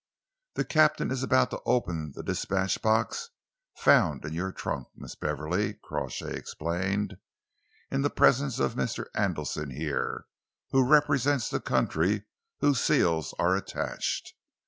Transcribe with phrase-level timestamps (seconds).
[0.55, 3.29] "The captain is about to open the dispatch box
[3.75, 7.17] found in your trunk, Miss Beverley," Crawshay explained,
[7.91, 9.05] "in the presence of Mr.
[9.13, 10.25] Andelsen here,
[10.71, 12.23] who represents the country
[12.61, 14.33] whose seals are attached.